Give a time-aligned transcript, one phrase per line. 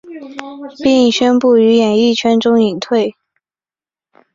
[0.81, 3.15] 并宣布于演艺圈中隐退。